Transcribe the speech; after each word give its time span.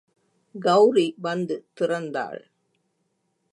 கௌரி 0.55 1.15
வந்து 1.21 1.55
திறந்தாள். 1.79 2.41